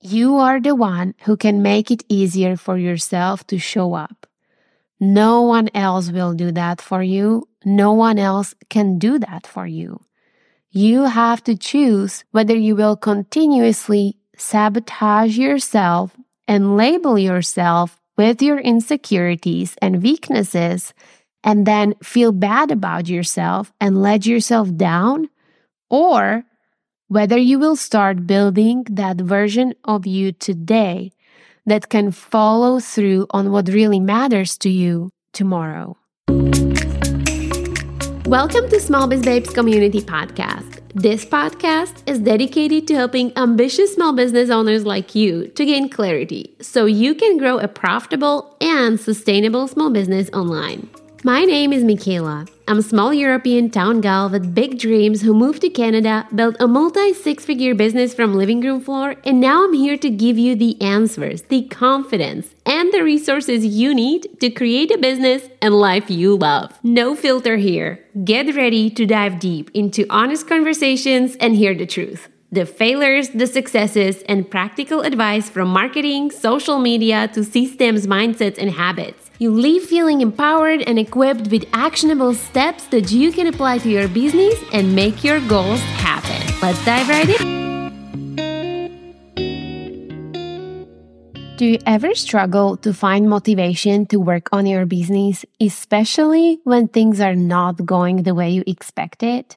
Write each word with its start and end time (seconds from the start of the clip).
You 0.00 0.36
are 0.36 0.60
the 0.60 0.74
one 0.74 1.14
who 1.24 1.36
can 1.36 1.60
make 1.62 1.90
it 1.90 2.04
easier 2.08 2.56
for 2.56 2.78
yourself 2.78 3.46
to 3.48 3.58
show 3.58 3.94
up. 3.94 4.26
No 5.00 5.42
one 5.42 5.68
else 5.74 6.10
will 6.10 6.34
do 6.34 6.52
that 6.52 6.80
for 6.80 7.02
you. 7.02 7.48
No 7.64 7.92
one 7.92 8.18
else 8.18 8.54
can 8.68 8.98
do 8.98 9.18
that 9.18 9.46
for 9.46 9.66
you. 9.66 10.00
You 10.70 11.04
have 11.04 11.42
to 11.44 11.56
choose 11.56 12.24
whether 12.30 12.54
you 12.54 12.76
will 12.76 12.96
continuously 12.96 14.16
sabotage 14.36 15.36
yourself 15.36 16.16
and 16.46 16.76
label 16.76 17.18
yourself 17.18 18.00
with 18.16 18.42
your 18.42 18.58
insecurities 18.58 19.76
and 19.80 20.02
weaknesses 20.02 20.94
and 21.42 21.66
then 21.66 21.94
feel 22.02 22.32
bad 22.32 22.70
about 22.70 23.08
yourself 23.08 23.72
and 23.80 24.02
let 24.02 24.26
yourself 24.26 24.74
down, 24.76 25.28
or 25.88 26.44
whether 27.08 27.38
you 27.38 27.58
will 27.58 27.74
start 27.74 28.26
building 28.26 28.84
that 28.90 29.16
version 29.16 29.72
of 29.84 30.06
you 30.06 30.30
today 30.30 31.10
that 31.64 31.88
can 31.88 32.10
follow 32.10 32.78
through 32.80 33.26
on 33.30 33.50
what 33.50 33.66
really 33.68 33.98
matters 33.98 34.58
to 34.58 34.68
you 34.68 35.10
tomorrow. 35.32 35.96
Welcome 38.26 38.68
to 38.68 38.78
Small 38.78 39.06
Biz 39.06 39.22
Babes 39.22 39.48
Community 39.48 40.02
Podcast. 40.02 40.82
This 40.94 41.24
podcast 41.24 42.02
is 42.06 42.18
dedicated 42.18 42.86
to 42.88 42.94
helping 42.94 43.32
ambitious 43.38 43.94
small 43.94 44.12
business 44.12 44.50
owners 44.50 44.84
like 44.84 45.14
you 45.14 45.48
to 45.48 45.64
gain 45.64 45.88
clarity 45.88 46.54
so 46.60 46.84
you 46.84 47.14
can 47.14 47.38
grow 47.38 47.58
a 47.58 47.68
profitable 47.68 48.54
and 48.60 49.00
sustainable 49.00 49.66
small 49.66 49.88
business 49.88 50.28
online. 50.34 50.90
My 51.24 51.44
name 51.44 51.72
is 51.72 51.82
Michaela. 51.82 52.46
I'm 52.68 52.78
a 52.78 52.82
small 52.82 53.12
European 53.12 53.70
town 53.70 54.00
gal 54.00 54.30
with 54.30 54.54
big 54.54 54.78
dreams 54.78 55.22
who 55.22 55.34
moved 55.34 55.62
to 55.62 55.68
Canada, 55.68 56.28
built 56.32 56.54
a 56.60 56.68
multi 56.68 57.12
six 57.12 57.44
figure 57.44 57.74
business 57.74 58.14
from 58.14 58.36
living 58.36 58.60
room 58.60 58.80
floor, 58.80 59.16
and 59.24 59.40
now 59.40 59.64
I'm 59.64 59.72
here 59.72 59.96
to 59.98 60.10
give 60.10 60.38
you 60.38 60.54
the 60.54 60.80
answers, 60.80 61.42
the 61.42 61.62
confidence, 61.62 62.54
and 62.64 62.92
the 62.92 63.02
resources 63.02 63.66
you 63.66 63.96
need 63.96 64.38
to 64.38 64.48
create 64.48 64.92
a 64.92 64.98
business 64.98 65.48
and 65.60 65.74
life 65.74 66.08
you 66.08 66.36
love. 66.36 66.78
No 66.84 67.16
filter 67.16 67.56
here. 67.56 68.04
Get 68.24 68.54
ready 68.54 68.88
to 68.90 69.04
dive 69.04 69.40
deep 69.40 69.72
into 69.74 70.06
honest 70.10 70.46
conversations 70.46 71.34
and 71.40 71.56
hear 71.56 71.74
the 71.74 71.86
truth 71.86 72.28
the 72.50 72.64
failures, 72.64 73.28
the 73.30 73.46
successes, 73.46 74.22
and 74.28 74.50
practical 74.50 75.02
advice 75.02 75.50
from 75.50 75.68
marketing, 75.68 76.30
social 76.30 76.78
media 76.78 77.28
to 77.34 77.44
systems, 77.44 78.06
mindsets, 78.06 78.56
and 78.58 78.70
habits. 78.70 79.30
You 79.38 79.50
leave 79.50 79.84
feeling 79.84 80.22
empowered 80.22 80.82
and 80.82 80.98
equipped 80.98 81.48
with 81.48 81.66
actionable 81.72 82.34
steps 82.34 82.86
that 82.86 83.12
you 83.12 83.32
can 83.32 83.46
apply 83.46 83.78
to 83.78 83.88
your 83.88 84.08
business 84.08 84.54
and 84.72 84.96
make 84.96 85.22
your 85.22 85.40
goals 85.46 85.80
happen. 86.00 86.40
Let's 86.62 86.82
dive 86.84 87.08
right 87.08 87.28
in. 87.28 87.58
Do 91.58 91.66
you 91.66 91.78
ever 91.86 92.14
struggle 92.14 92.76
to 92.78 92.94
find 92.94 93.28
motivation 93.28 94.06
to 94.06 94.18
work 94.20 94.48
on 94.52 94.64
your 94.64 94.86
business, 94.86 95.44
especially 95.60 96.60
when 96.62 96.86
things 96.86 97.20
are 97.20 97.34
not 97.34 97.84
going 97.84 98.22
the 98.22 98.34
way 98.34 98.50
you 98.50 98.62
expected? 98.66 99.56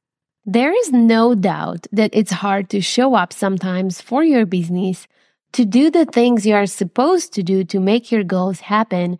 There 0.51 0.77
is 0.77 0.91
no 0.91 1.33
doubt 1.33 1.87
that 1.93 2.11
it's 2.11 2.43
hard 2.43 2.69
to 2.71 2.81
show 2.81 3.15
up 3.15 3.31
sometimes 3.31 4.01
for 4.01 4.21
your 4.21 4.45
business, 4.45 5.07
to 5.53 5.63
do 5.63 5.89
the 5.89 6.05
things 6.05 6.45
you 6.45 6.55
are 6.55 6.65
supposed 6.65 7.33
to 7.33 7.43
do 7.43 7.63
to 7.63 7.79
make 7.79 8.11
your 8.11 8.23
goals 8.23 8.59
happen 8.59 9.17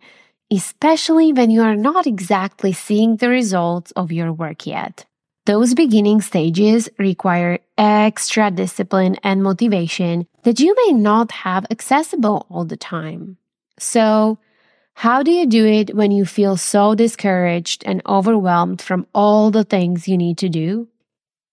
especially 0.52 1.32
when 1.32 1.50
you 1.50 1.62
are 1.62 1.76
not 1.76 2.06
exactly 2.06 2.72
seeing 2.74 3.16
the 3.16 3.28
results 3.30 3.90
of 3.92 4.12
your 4.12 4.30
work 4.30 4.66
yet. 4.66 5.06
Those 5.46 5.72
beginning 5.72 6.20
stages 6.20 6.90
require 6.98 7.60
extra 7.78 8.50
discipline 8.50 9.16
and 9.24 9.42
motivation 9.42 10.26
that 10.42 10.60
you 10.60 10.76
may 10.84 10.92
not 10.92 11.32
have 11.32 11.66
accessible 11.70 12.46
all 12.50 12.66
the 12.66 12.76
time. 12.76 13.38
So, 13.78 14.38
how 14.92 15.22
do 15.22 15.30
you 15.30 15.46
do 15.46 15.64
it 15.64 15.96
when 15.96 16.10
you 16.10 16.26
feel 16.26 16.58
so 16.58 16.94
discouraged 16.94 17.82
and 17.86 18.02
overwhelmed 18.04 18.82
from 18.82 19.06
all 19.14 19.50
the 19.50 19.64
things 19.64 20.06
you 20.06 20.18
need 20.18 20.36
to 20.38 20.50
do? 20.50 20.86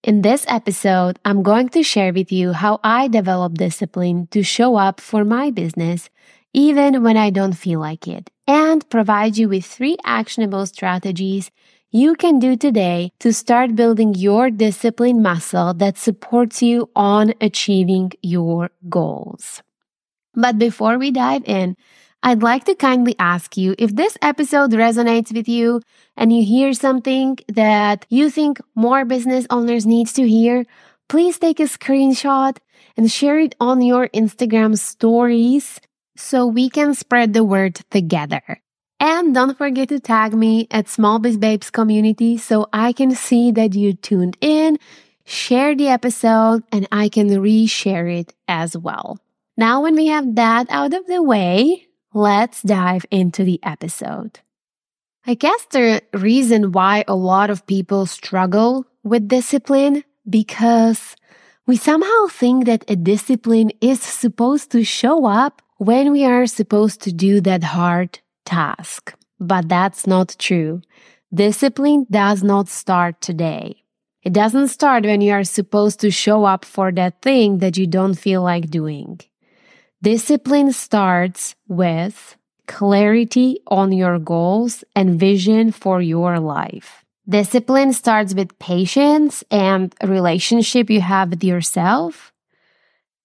In 0.01 0.21
this 0.21 0.45
episode, 0.47 1.19
I'm 1.25 1.43
going 1.43 1.67
to 1.69 1.83
share 1.83 2.13
with 2.13 2.31
you 2.31 2.53
how 2.53 2.79
I 2.85 3.09
develop 3.09 3.55
discipline 3.55 4.27
to 4.31 4.43
show 4.43 4.77
up 4.77 5.01
for 5.01 5.25
my 5.25 5.51
business 5.51 6.09
even 6.53 7.03
when 7.03 7.17
I 7.17 7.29
don't 7.29 7.53
feel 7.53 7.81
like 7.81 8.07
it, 8.07 8.31
and 8.47 8.89
provide 8.89 9.37
you 9.37 9.49
with 9.49 9.65
three 9.65 9.97
actionable 10.05 10.65
strategies 10.65 11.51
you 11.91 12.15
can 12.15 12.39
do 12.39 12.55
today 12.55 13.11
to 13.19 13.33
start 13.33 13.75
building 13.75 14.15
your 14.15 14.49
discipline 14.49 15.21
muscle 15.21 15.73
that 15.73 15.97
supports 15.97 16.61
you 16.61 16.89
on 16.95 17.33
achieving 17.41 18.11
your 18.21 18.71
goals. 18.87 19.61
But 20.33 20.57
before 20.57 20.97
we 20.97 21.11
dive 21.11 21.43
in, 21.45 21.75
I'd 22.22 22.44
like 22.44 22.66
to 22.66 22.75
kindly 22.75 23.16
ask 23.18 23.56
you 23.56 23.75
if 23.78 23.96
this 23.96 24.18
episode 24.22 24.72
resonates 24.72 25.34
with 25.34 25.47
you 25.47 25.81
and 26.18 26.34
you 26.34 26.44
hear 26.44 26.74
something 26.74 27.38
that 27.47 28.06
you 28.09 28.30
think 28.30 28.59
more 28.75 29.06
business 29.06 29.47
owners 29.50 29.85
needs 29.85 30.12
to 30.13 30.28
hear, 30.28 30.66
please 31.08 31.40
take 31.40 31.62
a 31.62 31.63
screenshot 31.63 32.58
and 32.97 33.09
share 33.09 33.40
it 33.40 33.56
on 33.62 33.81
your 33.81 34.09
Instagram 34.09 34.78
stories 34.78 35.79
so 36.18 36.46
we 36.46 36.69
can 36.69 36.94
spread 36.94 37.34
the 37.34 37.46
word 37.46 37.79
together. 37.90 38.62
And 39.00 39.34
don't 39.34 39.58
forget 39.58 39.88
to 39.90 40.02
tag 40.02 40.34
me 40.34 40.68
at 40.72 40.90
Small 40.90 41.19
Biz 41.19 41.38
Babes 41.38 41.72
Community 41.72 42.38
so 42.38 42.68
I 42.74 42.91
can 42.91 43.16
see 43.16 43.52
that 43.53 43.74
you 43.74 43.94
tuned 43.94 44.35
in, 44.41 44.78
share 45.25 45.74
the 45.74 45.88
episode, 45.88 46.63
and 46.74 46.85
I 46.91 47.08
can 47.08 47.29
reshare 47.29 48.19
it 48.19 48.34
as 48.50 48.75
well. 48.75 49.18
Now, 49.56 49.81
when 49.84 49.96
we 49.96 50.08
have 50.08 50.35
that 50.35 50.68
out 50.69 50.94
of 50.94 51.08
the 51.08 51.24
way, 51.24 51.88
let's 52.14 52.62
dive 52.62 53.06
into 53.12 53.44
the 53.44 53.59
episode. 53.64 54.40
I 55.25 55.34
guess 55.34 55.66
the 55.72 56.02
reason 56.14 56.72
why 56.72 57.03
a 57.08 57.16
lot 57.16 57.50
of 57.50 57.68
people 57.68 58.06
struggle 58.06 58.86
with 59.03 59.28
discipline 59.28 60.03
because 60.28 61.16
we 61.68 61.75
somehow 61.75 62.28
think 62.30 62.66
that 62.66 62.90
a 62.90 62.96
discipline 62.96 63.72
is 63.81 64.02
supposed 64.02 64.72
to 64.72 64.84
show 64.84 65.25
up 65.25 65.62
when 65.78 66.12
we 66.12 66.25
are 66.25 66.47
supposed 66.47 67.02
to 67.02 67.14
do 67.14 67.42
that 67.42 67.64
hard 67.64 68.20
task. 68.46 69.14
But 69.40 69.70
that's 69.70 70.08
not 70.08 70.36
true. 70.40 70.81
Discipline 71.34 72.08
does 72.09 72.44
not 72.44 72.68
start 72.68 73.22
today. 73.22 73.84
It 74.24 74.34
doesn't 74.34 74.70
start 74.70 75.06
when 75.06 75.22
you 75.22 75.31
are 75.31 75.44
supposed 75.44 76.00
to 76.02 76.12
show 76.12 76.44
up 76.44 76.66
for 76.66 76.91
that 76.94 77.22
thing 77.22 77.59
that 77.59 77.78
you 77.78 77.88
don't 77.88 78.16
feel 78.16 78.41
like 78.41 78.70
doing. 78.70 79.20
Discipline 80.01 80.71
starts 80.71 81.55
with 81.67 82.37
clarity 82.67 83.59
on 83.67 83.91
your 83.91 84.17
goals 84.17 84.83
and 84.95 85.19
vision 85.19 85.71
for 85.71 86.01
your 86.01 86.39
life. 86.39 87.03
Discipline 87.27 87.91
starts 87.91 88.33
with 88.33 88.57
patience 88.59 89.43
and 89.51 89.93
relationship 90.03 90.89
you 90.89 91.01
have 91.01 91.31
with 91.31 91.43
yourself. 91.43 92.31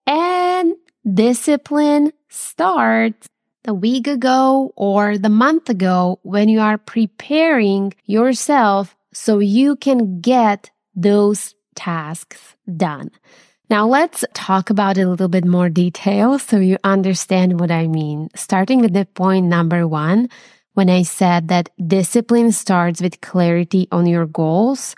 And 0.06 0.74
discipline 1.10 2.12
starts 2.28 3.28
the 3.62 3.74
week 3.74 4.06
ago 4.08 4.72
or 4.76 5.16
the 5.16 5.28
month 5.28 5.70
ago 5.70 6.18
when 6.22 6.48
you 6.48 6.60
are 6.60 6.76
preparing 6.76 7.94
yourself 8.04 8.96
so 9.12 9.38
you 9.38 9.76
can 9.76 10.20
get 10.20 10.70
those 10.96 11.54
tasks 11.76 12.56
done. 12.76 13.10
Now 13.70 13.86
let's 13.86 14.24
talk 14.34 14.68
about 14.68 14.98
it 14.98 15.02
a 15.02 15.08
little 15.08 15.28
bit 15.28 15.44
more 15.44 15.70
detail 15.70 16.38
so 16.38 16.58
you 16.58 16.76
understand 16.84 17.58
what 17.58 17.70
I 17.70 17.86
mean. 17.86 18.28
Starting 18.34 18.80
with 18.80 18.92
the 18.92 19.06
point 19.06 19.46
number 19.46 19.88
one, 19.88 20.28
when 20.74 20.90
I 20.90 21.02
said 21.02 21.48
that 21.48 21.70
discipline 21.86 22.52
starts 22.52 23.00
with 23.00 23.20
clarity 23.20 23.88
on 23.90 24.06
your 24.06 24.26
goals 24.26 24.94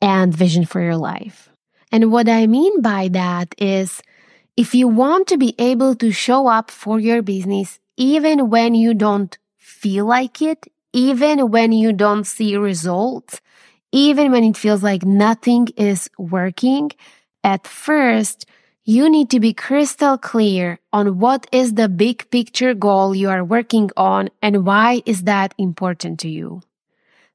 and 0.00 0.34
vision 0.34 0.64
for 0.64 0.80
your 0.80 0.96
life. 0.96 1.48
And 1.92 2.10
what 2.10 2.28
I 2.28 2.46
mean 2.46 2.82
by 2.82 3.08
that 3.08 3.54
is 3.58 4.02
if 4.56 4.74
you 4.74 4.88
want 4.88 5.28
to 5.28 5.38
be 5.38 5.54
able 5.58 5.94
to 5.96 6.10
show 6.10 6.48
up 6.48 6.70
for 6.70 6.98
your 6.98 7.22
business, 7.22 7.78
even 7.96 8.50
when 8.50 8.74
you 8.74 8.94
don't 8.94 9.36
feel 9.58 10.06
like 10.06 10.42
it, 10.42 10.66
even 10.92 11.50
when 11.50 11.70
you 11.72 11.92
don't 11.92 12.24
see 12.24 12.56
results, 12.56 13.40
even 13.92 14.32
when 14.32 14.44
it 14.44 14.56
feels 14.56 14.82
like 14.82 15.04
nothing 15.04 15.68
is 15.76 16.10
working, 16.18 16.90
at 17.48 17.66
first, 17.66 18.44
you 18.84 19.08
need 19.08 19.30
to 19.30 19.40
be 19.40 19.52
crystal 19.52 20.16
clear 20.18 20.78
on 20.92 21.18
what 21.18 21.46
is 21.50 21.74
the 21.74 21.88
big 21.88 22.30
picture 22.30 22.74
goal 22.74 23.14
you 23.14 23.28
are 23.30 23.44
working 23.44 23.90
on 23.96 24.28
and 24.42 24.66
why 24.66 25.02
is 25.06 25.22
that 25.22 25.54
important 25.56 26.20
to 26.20 26.28
you. 26.28 26.60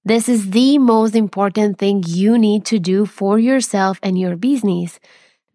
This 0.06 0.30
is 0.30 0.52
the 0.52 0.78
most 0.78 1.16
important 1.16 1.80
thing 1.80 2.04
you 2.06 2.38
need 2.38 2.66
to 2.66 2.78
do 2.78 3.06
for 3.06 3.40
yourself 3.40 4.00
and 4.04 4.20
your 4.20 4.36
business 4.36 5.00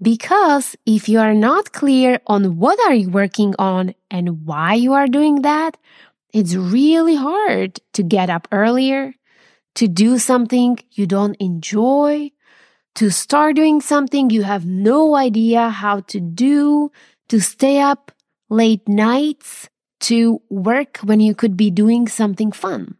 because 0.00 0.76
if 0.86 1.08
you 1.08 1.18
are 1.20 1.34
not 1.34 1.72
clear 1.72 2.20
on 2.26 2.56
what 2.56 2.78
are 2.86 2.94
you 2.94 3.10
working 3.10 3.54
on 3.58 3.94
and 4.10 4.44
why 4.46 4.74
you 4.74 4.92
are 4.94 5.06
doing 5.18 5.42
that, 5.42 5.76
it's 6.32 6.54
really 6.54 7.16
hard 7.16 7.80
to 7.94 8.02
get 8.02 8.30
up 8.30 8.48
earlier, 8.50 9.14
to 9.74 9.86
do 9.88 10.18
something 10.18 10.78
you 10.92 11.06
don't 11.06 11.36
enjoy, 11.40 12.30
to 12.98 13.12
start 13.12 13.54
doing 13.54 13.80
something 13.80 14.28
you 14.28 14.42
have 14.42 14.66
no 14.66 15.14
idea 15.14 15.68
how 15.68 16.00
to 16.00 16.18
do, 16.18 16.90
to 17.28 17.40
stay 17.40 17.78
up 17.78 18.10
late 18.50 18.88
nights 18.88 19.68
to 20.00 20.42
work 20.50 20.98
when 21.04 21.20
you 21.20 21.32
could 21.32 21.56
be 21.56 21.70
doing 21.70 22.08
something 22.08 22.50
fun. 22.50 22.96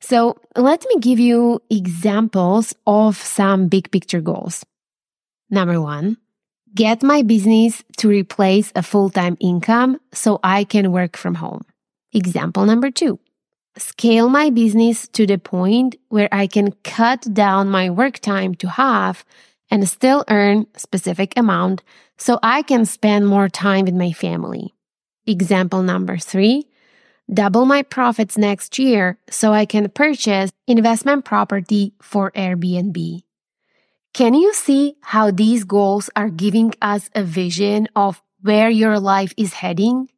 So 0.00 0.36
let 0.54 0.86
me 0.88 1.00
give 1.00 1.18
you 1.18 1.60
examples 1.68 2.76
of 2.86 3.16
some 3.16 3.66
big 3.66 3.90
picture 3.90 4.20
goals. 4.20 4.64
Number 5.50 5.80
one, 5.80 6.16
get 6.72 7.02
my 7.02 7.22
business 7.22 7.82
to 7.96 8.08
replace 8.08 8.70
a 8.76 8.84
full 8.84 9.10
time 9.10 9.36
income 9.40 9.98
so 10.12 10.38
I 10.44 10.62
can 10.62 10.92
work 10.92 11.16
from 11.16 11.34
home. 11.34 11.62
Example 12.12 12.66
number 12.66 12.92
two, 12.92 13.18
scale 13.76 14.28
my 14.28 14.50
business 14.50 15.08
to 15.08 15.26
the 15.26 15.38
point 15.38 15.96
where 16.08 16.28
I 16.32 16.46
can 16.46 16.72
cut 16.84 17.26
down 17.32 17.68
my 17.68 17.90
work 17.90 18.18
time 18.20 18.54
to 18.56 18.68
half 18.68 19.24
and 19.70 19.88
still 19.88 20.24
earn 20.28 20.66
specific 20.76 21.36
amount 21.36 21.82
so 22.16 22.38
I 22.42 22.62
can 22.62 22.84
spend 22.86 23.26
more 23.26 23.48
time 23.48 23.86
with 23.86 23.94
my 23.94 24.12
family. 24.12 24.72
Example 25.26 25.82
number 25.82 26.18
3, 26.18 26.66
double 27.32 27.64
my 27.64 27.82
profits 27.82 28.36
next 28.38 28.78
year 28.78 29.18
so 29.30 29.52
I 29.52 29.64
can 29.64 29.88
purchase 29.88 30.52
investment 30.66 31.24
property 31.24 31.94
for 32.00 32.30
Airbnb. 32.32 33.22
Can 34.12 34.34
you 34.34 34.54
see 34.54 34.94
how 35.00 35.32
these 35.32 35.64
goals 35.64 36.08
are 36.14 36.30
giving 36.30 36.72
us 36.80 37.10
a 37.14 37.24
vision 37.24 37.88
of 37.96 38.22
where 38.42 38.70
your 38.70 39.00
life 39.00 39.34
is 39.36 39.54
heading? 39.54 40.08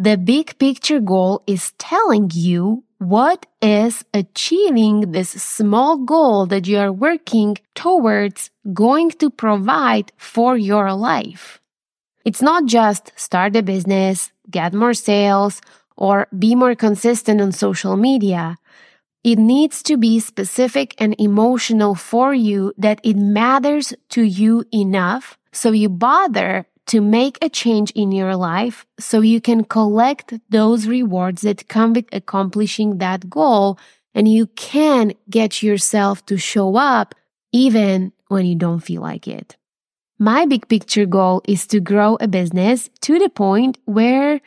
The 0.00 0.16
big 0.16 0.58
picture 0.58 1.00
goal 1.00 1.42
is 1.48 1.72
telling 1.72 2.30
you 2.32 2.84
what 2.98 3.46
is 3.60 4.04
achieving 4.14 5.10
this 5.10 5.30
small 5.30 5.96
goal 5.98 6.46
that 6.46 6.68
you 6.68 6.78
are 6.78 6.92
working 6.92 7.56
towards 7.74 8.50
going 8.72 9.10
to 9.18 9.28
provide 9.28 10.12
for 10.16 10.56
your 10.56 10.92
life. 10.94 11.60
It's 12.24 12.42
not 12.42 12.66
just 12.66 13.10
start 13.16 13.56
a 13.56 13.62
business, 13.62 14.30
get 14.48 14.72
more 14.72 14.94
sales, 14.94 15.60
or 15.96 16.28
be 16.38 16.54
more 16.54 16.76
consistent 16.76 17.40
on 17.40 17.50
social 17.50 17.96
media. 17.96 18.56
It 19.24 19.38
needs 19.38 19.82
to 19.84 19.96
be 19.96 20.20
specific 20.20 20.94
and 20.98 21.16
emotional 21.18 21.96
for 21.96 22.32
you 22.32 22.72
that 22.78 23.00
it 23.02 23.16
matters 23.16 23.92
to 24.10 24.22
you 24.22 24.64
enough 24.72 25.36
so 25.50 25.72
you 25.72 25.88
bother 25.88 26.66
to 26.88 27.00
make 27.00 27.38
a 27.40 27.48
change 27.48 27.90
in 27.92 28.12
your 28.12 28.34
life 28.34 28.86
so 28.98 29.20
you 29.20 29.40
can 29.40 29.64
collect 29.64 30.34
those 30.50 30.86
rewards 30.86 31.42
that 31.42 31.68
come 31.68 31.92
with 31.92 32.06
accomplishing 32.12 32.98
that 32.98 33.30
goal 33.30 33.78
and 34.14 34.26
you 34.26 34.46
can 34.56 35.12
get 35.30 35.62
yourself 35.62 36.24
to 36.26 36.36
show 36.36 36.76
up 36.76 37.14
even 37.52 38.12
when 38.28 38.46
you 38.46 38.54
don't 38.54 38.80
feel 38.80 39.02
like 39.02 39.28
it. 39.28 39.56
My 40.18 40.46
big 40.46 40.66
picture 40.68 41.06
goal 41.06 41.42
is 41.46 41.66
to 41.68 41.78
grow 41.78 42.16
a 42.20 42.26
business 42.26 42.90
to 43.02 43.18
the 43.18 43.28
point 43.28 43.78
where 43.84 44.40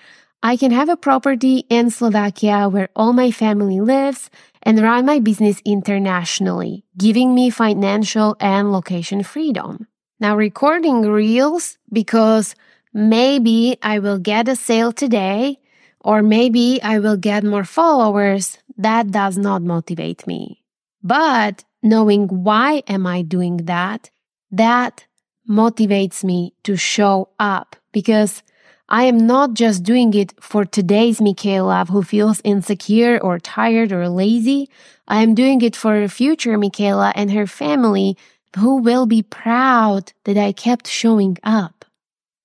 I 0.44 0.58
can 0.58 0.72
have 0.72 0.90
a 0.90 0.98
property 0.98 1.66
in 1.70 1.92
Slovakia 1.92 2.68
where 2.68 2.90
all 2.96 3.14
my 3.14 3.30
family 3.30 3.80
lives 3.80 4.30
and 4.64 4.82
run 4.82 5.06
my 5.06 5.20
business 5.20 5.62
internationally, 5.64 6.84
giving 6.98 7.34
me 7.34 7.50
financial 7.50 8.36
and 8.40 8.72
location 8.72 9.24
freedom. 9.24 9.88
Now, 10.22 10.38
recording 10.38 11.02
reels 11.02 11.80
because 11.92 12.54
maybe 12.94 13.78
I 13.82 13.98
will 13.98 14.20
get 14.20 14.48
a 14.48 14.56
sale 14.56 14.92
today 14.92 15.58
or 16.00 16.22
maybe 16.22 16.80
I 16.84 17.00
will 17.00 17.18
get 17.18 17.44
more 17.44 17.64
followers, 17.64 18.60
that 18.78 19.10
does 19.10 19.36
not 19.40 19.64
motivate 19.64 20.28
me. 20.28 20.64
But 21.02 21.64
knowing 21.82 22.28
why 22.28 22.84
am 22.88 23.08
I 23.08 23.24
doing 23.24 23.66
that, 23.66 24.12
that 24.52 25.08
motivates 25.50 26.24
me 26.24 26.54
to 26.66 26.78
show 26.78 27.30
up 27.40 27.76
because 27.92 28.44
I 28.90 29.06
am 29.06 29.26
not 29.26 29.56
just 29.56 29.82
doing 29.82 30.14
it 30.14 30.36
for 30.40 30.66
today's 30.66 31.20
Michaela 31.20 31.86
who 31.90 32.04
feels 32.04 32.42
insecure 32.44 33.18
or 33.18 33.40
tired 33.40 33.92
or 33.92 34.08
lazy. 34.08 34.70
I 35.08 35.24
am 35.24 35.34
doing 35.34 35.64
it 35.64 35.76
for 35.76 36.08
future 36.08 36.60
Michaela 36.60 37.12
and 37.16 37.32
her 37.32 37.48
family 37.48 38.18
who 38.58 38.78
will 38.78 39.06
be 39.06 39.24
proud 39.24 40.14
that 40.26 40.38
I 40.38 40.52
kept 40.52 40.88
showing 40.88 41.38
up. 41.44 41.86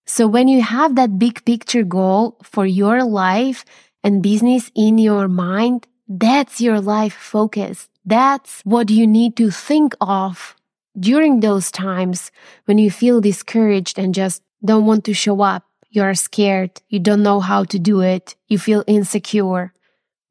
So 0.06 0.26
when 0.26 0.46
you 0.46 0.62
have 0.62 0.94
that 0.94 1.18
big 1.18 1.44
picture 1.44 1.82
goal 1.82 2.38
for 2.42 2.64
your 2.64 3.02
life 3.04 3.64
and 4.04 4.22
business 4.22 4.70
in 4.74 4.98
your 4.98 5.26
mind, 5.26 5.86
that's 6.08 6.60
your 6.60 6.80
life 6.80 7.14
focus. 7.14 7.88
That's 8.04 8.60
what 8.62 8.88
you 8.88 9.06
need 9.06 9.36
to 9.38 9.50
think 9.50 9.96
of 10.00 10.54
during 10.98 11.40
those 11.40 11.72
times 11.72 12.30
when 12.66 12.78
you 12.78 12.90
feel 12.90 13.20
discouraged 13.20 13.98
and 13.98 14.14
just 14.14 14.42
don't 14.64 14.86
want 14.86 15.04
to 15.06 15.14
show 15.14 15.42
up. 15.42 15.64
You're 15.90 16.14
scared. 16.14 16.80
You 16.88 17.00
don't 17.00 17.22
know 17.22 17.40
how 17.40 17.64
to 17.64 17.78
do 17.78 18.00
it. 18.00 18.36
You 18.46 18.58
feel 18.58 18.84
insecure. 18.86 19.72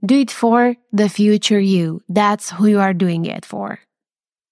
Do 0.06 0.20
it 0.20 0.32
for 0.32 0.76
the 0.94 1.10
future 1.10 1.60
you. 1.60 2.02
That's 2.08 2.52
who 2.52 2.68
you 2.68 2.80
are 2.80 2.94
doing 2.94 3.26
it 3.26 3.44
for. 3.44 3.80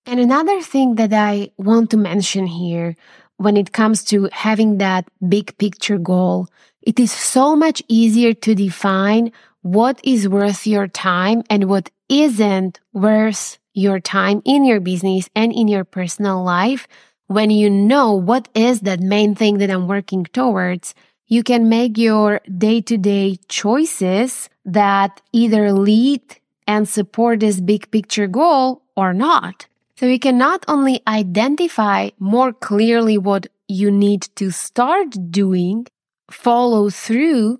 And 0.05 0.19
another 0.19 0.61
thing 0.61 0.95
that 0.95 1.13
I 1.13 1.51
want 1.57 1.89
to 1.91 1.97
mention 1.97 2.45
here 2.45 2.95
when 3.37 3.55
it 3.55 3.71
comes 3.71 4.03
to 4.05 4.29
having 4.31 4.77
that 4.77 5.07
big 5.27 5.57
picture 5.57 5.97
goal, 5.97 6.47
it 6.81 6.99
is 6.99 7.11
so 7.11 7.55
much 7.55 7.81
easier 7.87 8.33
to 8.33 8.53
define 8.53 9.31
what 9.61 9.99
is 10.03 10.27
worth 10.27 10.67
your 10.67 10.87
time 10.87 11.43
and 11.49 11.69
what 11.69 11.89
isn't 12.09 12.79
worth 12.91 13.57
your 13.73 13.99
time 13.99 14.41
in 14.43 14.65
your 14.65 14.81
business 14.81 15.29
and 15.35 15.53
in 15.53 15.67
your 15.69 15.85
personal 15.85 16.43
life. 16.43 16.87
When 17.27 17.49
you 17.49 17.69
know 17.69 18.13
what 18.13 18.49
is 18.53 18.81
that 18.81 18.99
main 18.99 19.35
thing 19.35 19.57
that 19.59 19.71
I'm 19.71 19.87
working 19.87 20.25
towards, 20.25 20.93
you 21.27 21.43
can 21.43 21.69
make 21.69 21.97
your 21.97 22.41
day 22.57 22.81
to 22.81 22.97
day 22.97 23.37
choices 23.47 24.49
that 24.65 25.21
either 25.31 25.71
lead 25.71 26.21
and 26.67 26.87
support 26.87 27.39
this 27.39 27.61
big 27.61 27.89
picture 27.89 28.27
goal 28.27 28.83
or 28.95 29.13
not. 29.13 29.65
So 29.95 30.07
you 30.07 30.19
can 30.19 30.37
not 30.37 30.65
only 30.67 31.01
identify 31.07 32.09
more 32.19 32.51
clearly 32.51 33.17
what 33.17 33.47
you 33.67 33.91
need 33.91 34.23
to 34.35 34.51
start 34.51 35.31
doing, 35.31 35.87
follow 36.31 36.89
through, 36.89 37.59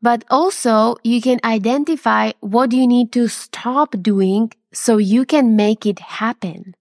but 0.00 0.24
also 0.30 0.96
you 1.02 1.20
can 1.20 1.40
identify 1.44 2.32
what 2.40 2.72
you 2.72 2.86
need 2.86 3.12
to 3.12 3.28
stop 3.28 3.94
doing 4.00 4.52
so 4.72 4.96
you 4.96 5.24
can 5.24 5.56
make 5.56 5.86
it 5.86 5.98
happen. 5.98 6.74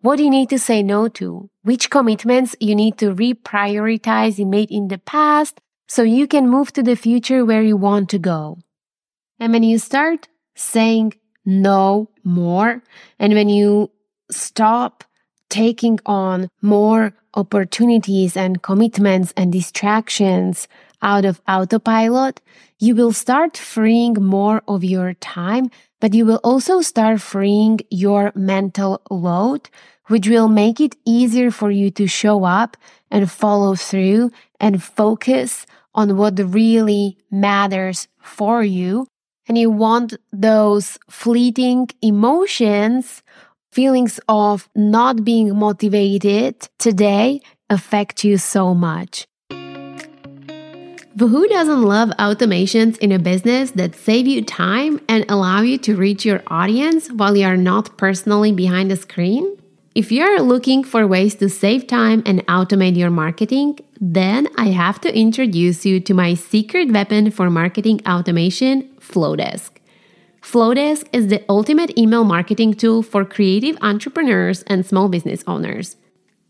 What 0.00 0.18
you 0.18 0.30
need 0.30 0.50
to 0.50 0.58
say 0.58 0.82
no 0.82 1.08
to? 1.08 1.50
Which 1.62 1.90
commitments 1.90 2.54
you 2.60 2.74
need 2.74 2.98
to 2.98 3.14
reprioritize 3.14 4.38
you 4.38 4.46
made 4.46 4.70
in 4.70 4.88
the 4.88 4.98
past 4.98 5.60
so 5.88 6.02
you 6.02 6.26
can 6.26 6.48
move 6.48 6.72
to 6.72 6.82
the 6.82 6.96
future 6.96 7.44
where 7.44 7.62
you 7.62 7.76
want 7.76 8.08
to 8.10 8.18
go. 8.18 8.58
And 9.40 9.52
when 9.52 9.62
you 9.62 9.78
start 9.78 10.28
saying 10.54 11.14
no 11.44 12.10
more, 12.22 12.82
and 13.18 13.34
when 13.34 13.48
you 13.48 13.90
stop 14.30 15.04
taking 15.50 15.98
on 16.06 16.48
more 16.62 17.14
opportunities 17.34 18.36
and 18.36 18.62
commitments 18.62 19.32
and 19.36 19.52
distractions 19.52 20.68
out 21.02 21.24
of 21.24 21.40
autopilot, 21.46 22.40
you 22.78 22.94
will 22.94 23.12
start 23.12 23.56
freeing 23.56 24.14
more 24.14 24.62
of 24.66 24.82
your 24.82 25.14
time, 25.14 25.70
but 26.00 26.14
you 26.14 26.24
will 26.24 26.40
also 26.42 26.80
start 26.80 27.20
freeing 27.20 27.78
your 27.90 28.32
mental 28.34 29.00
load, 29.10 29.68
which 30.08 30.28
will 30.28 30.48
make 30.48 30.80
it 30.80 30.96
easier 31.04 31.50
for 31.50 31.70
you 31.70 31.90
to 31.90 32.06
show 32.06 32.44
up 32.44 32.76
and 33.10 33.30
follow 33.30 33.74
through 33.74 34.30
and 34.58 34.82
focus 34.82 35.66
on 35.94 36.16
what 36.16 36.38
really 36.38 37.16
matters 37.30 38.08
for 38.20 38.64
you. 38.64 39.06
And 39.46 39.58
you 39.58 39.70
want 39.70 40.16
those 40.32 40.98
fleeting 41.08 41.90
emotions 42.00 43.22
feelings 43.74 44.20
of 44.28 44.68
not 44.76 45.24
being 45.24 45.58
motivated 45.58 46.54
today 46.78 47.40
affect 47.68 48.22
you 48.22 48.38
so 48.38 48.72
much. 48.72 49.26
But 51.16 51.28
who 51.28 51.46
doesn't 51.48 51.82
love 51.82 52.10
automations 52.18 52.98
in 52.98 53.10
a 53.12 53.18
business 53.18 53.72
that 53.72 53.94
save 53.94 54.26
you 54.26 54.42
time 54.44 55.00
and 55.08 55.24
allow 55.28 55.60
you 55.60 55.78
to 55.78 55.96
reach 55.96 56.24
your 56.24 56.42
audience 56.48 57.08
while 57.08 57.36
you 57.36 57.46
are 57.46 57.56
not 57.56 57.96
personally 57.98 58.52
behind 58.52 58.90
the 58.90 58.96
screen? 58.96 59.56
If 59.94 60.10
you're 60.10 60.40
looking 60.40 60.82
for 60.82 61.06
ways 61.06 61.36
to 61.36 61.48
save 61.48 61.86
time 61.86 62.22
and 62.26 62.44
automate 62.46 62.96
your 62.96 63.10
marketing, 63.10 63.78
then 64.00 64.48
I 64.56 64.66
have 64.70 65.00
to 65.02 65.16
introduce 65.16 65.86
you 65.86 66.00
to 66.00 66.14
my 66.14 66.34
secret 66.34 66.92
weapon 66.92 67.30
for 67.30 67.48
marketing 67.48 68.00
automation, 68.06 68.88
Flodesk. 69.00 69.73
Flodesk 70.44 71.08
is 71.12 71.28
the 71.28 71.42
ultimate 71.48 71.96
email 71.98 72.22
marketing 72.22 72.74
tool 72.74 73.02
for 73.02 73.24
creative 73.24 73.78
entrepreneurs 73.80 74.62
and 74.64 74.84
small 74.84 75.08
business 75.08 75.42
owners. 75.46 75.96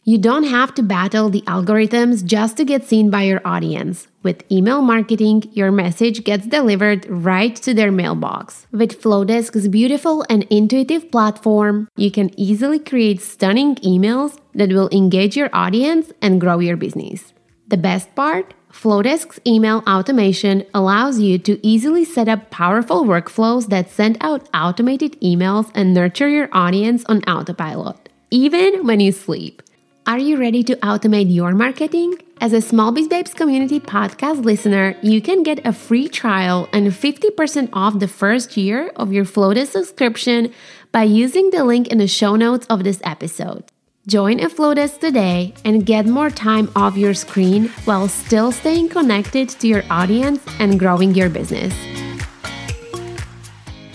You 0.02 0.18
don't 0.18 0.44
have 0.44 0.74
to 0.74 0.82
battle 0.82 1.30
the 1.30 1.42
algorithms 1.42 2.24
just 2.24 2.56
to 2.56 2.64
get 2.64 2.84
seen 2.84 3.08
by 3.08 3.22
your 3.22 3.40
audience. 3.46 4.08
With 4.24 4.42
email 4.50 4.82
marketing, 4.82 5.44
your 5.52 5.70
message 5.70 6.24
gets 6.24 6.46
delivered 6.46 7.06
right 7.08 7.54
to 7.56 7.72
their 7.72 7.92
mailbox. 7.92 8.66
With 8.72 9.00
Flodesk's 9.00 9.68
beautiful 9.68 10.24
and 10.28 10.42
intuitive 10.50 11.10
platform, 11.12 11.88
you 11.96 12.10
can 12.10 12.38
easily 12.38 12.80
create 12.80 13.22
stunning 13.22 13.76
emails 13.76 14.38
that 14.54 14.70
will 14.70 14.90
engage 14.90 15.36
your 15.36 15.50
audience 15.52 16.12
and 16.20 16.40
grow 16.40 16.58
your 16.58 16.76
business. 16.76 17.32
The 17.68 17.76
best 17.76 18.14
part? 18.14 18.54
Flodesk's 18.70 19.40
email 19.46 19.82
automation 19.86 20.66
allows 20.74 21.20
you 21.20 21.38
to 21.38 21.64
easily 21.66 22.04
set 22.04 22.28
up 22.28 22.50
powerful 22.50 23.04
workflows 23.04 23.68
that 23.68 23.90
send 23.90 24.18
out 24.20 24.48
automated 24.52 25.18
emails 25.20 25.70
and 25.74 25.94
nurture 25.94 26.28
your 26.28 26.48
audience 26.52 27.04
on 27.06 27.22
autopilot, 27.24 28.08
even 28.30 28.86
when 28.86 29.00
you 29.00 29.12
sleep. 29.12 29.62
Are 30.06 30.18
you 30.18 30.36
ready 30.36 30.62
to 30.64 30.76
automate 30.76 31.32
your 31.32 31.54
marketing? 31.54 32.16
As 32.40 32.52
a 32.52 32.60
Small 32.60 32.92
Biz 32.92 33.08
Babes 33.08 33.32
community 33.32 33.80
podcast 33.80 34.44
listener, 34.44 34.96
you 35.02 35.22
can 35.22 35.42
get 35.42 35.64
a 35.64 35.72
free 35.72 36.08
trial 36.08 36.68
and 36.74 36.88
50% 36.88 37.70
off 37.72 37.98
the 37.98 38.08
first 38.08 38.56
year 38.56 38.92
of 38.96 39.12
your 39.12 39.24
Flodesk 39.24 39.68
subscription 39.68 40.52
by 40.92 41.04
using 41.04 41.50
the 41.50 41.64
link 41.64 41.88
in 41.88 41.96
the 41.96 42.08
show 42.08 42.36
notes 42.36 42.66
of 42.68 42.84
this 42.84 43.00
episode. 43.04 43.64
Join 44.06 44.38
a 44.40 44.50
Flodesk 44.50 45.00
today 45.00 45.54
and 45.64 45.86
get 45.86 46.04
more 46.04 46.28
time 46.28 46.70
off 46.76 46.94
your 46.94 47.14
screen 47.14 47.68
while 47.86 48.06
still 48.06 48.52
staying 48.52 48.90
connected 48.90 49.48
to 49.48 49.66
your 49.66 49.82
audience 49.88 50.44
and 50.58 50.78
growing 50.78 51.14
your 51.14 51.30
business. 51.30 51.72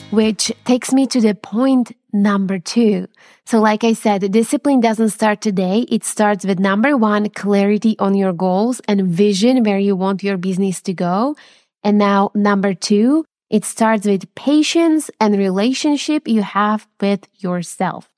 Which 0.10 0.52
takes 0.66 0.92
me 0.92 1.06
to 1.06 1.22
the 1.22 1.36
point 1.36 1.96
number 2.12 2.58
two. 2.58 3.08
So, 3.46 3.60
like 3.60 3.84
I 3.84 3.94
said, 3.94 4.32
discipline 4.32 4.80
doesn't 4.80 5.10
start 5.10 5.42
today. 5.42 5.86
It 5.92 6.04
starts 6.04 6.44
with 6.44 6.58
number 6.58 6.98
one, 6.98 7.30
clarity 7.30 7.96
on 8.00 8.16
your 8.16 8.34
goals 8.34 8.82
and 8.88 9.08
vision 9.08 9.64
where 9.64 9.78
you 9.78 9.96
want 9.96 10.24
your 10.24 10.38
business 10.38 10.82
to 10.82 10.94
go. 10.94 11.36
And 11.84 12.00
now, 12.00 12.32
number 12.34 12.74
two, 12.74 13.26
it 13.52 13.64
starts 13.64 14.08
with 14.08 14.34
patience 14.34 15.12
and 15.20 15.38
relationship 15.38 16.28
you 16.28 16.42
have 16.42 16.88
with 17.00 17.28
yourself. 17.38 18.10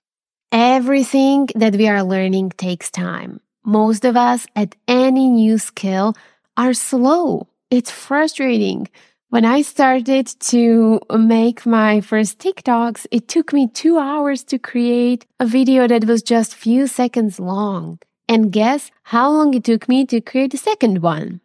Everything 0.51 1.48
that 1.55 1.77
we 1.77 1.88
are 1.88 2.03
learning 2.03 2.50
takes 2.58 2.91
time. 2.91 3.39
Most 3.63 4.03
of 4.03 4.17
us 4.17 4.46
at 4.53 4.75
any 4.86 5.29
new 5.29 5.58
skill 5.58 6.13
are 6.58 6.74
slow. 6.74 7.48
It's 7.70 7.89
frustrating. 7.89 8.89
When 9.29 9.46
I 9.46 9.62
started 9.62 10.27
to 10.51 11.00
make 11.10 11.65
my 11.65 12.01
first 12.01 12.38
TikToks, 12.39 13.08
it 13.12 13.29
took 13.29 13.53
me 13.53 13.67
two 13.70 13.98
hours 13.98 14.43
to 14.46 14.60
create 14.60 15.25
a 15.39 15.46
video 15.46 15.88
that 15.88 16.03
was 16.03 16.22
just 16.22 16.53
few 16.53 16.86
seconds 16.86 17.39
long. 17.39 18.00
And 18.27 18.51
guess 18.51 18.91
how 19.03 19.31
long 19.31 19.53
it 19.53 19.63
took 19.63 19.88
me 19.88 20.05
to 20.08 20.20
create 20.20 20.51
the 20.51 20.58
second 20.58 21.01
one? 21.01 21.39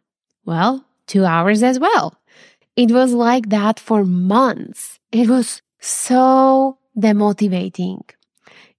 Well, 0.45 0.85
two 1.07 1.25
hours 1.25 1.63
as 1.63 1.79
well. 1.79 2.19
It 2.75 2.91
was 2.91 3.13
like 3.13 3.51
that 3.51 3.79
for 3.79 4.05
months. 4.05 4.99
It 5.13 5.29
was 5.29 5.63
so 5.79 6.79
demotivating. 6.99 8.01